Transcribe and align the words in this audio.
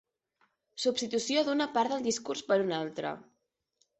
Substitució 0.85 1.43
d'una 1.49 1.67
part 1.77 1.93
del 1.95 2.07
discurs 2.09 2.43
per 2.53 2.59
una 2.65 2.79
altra. 2.87 3.15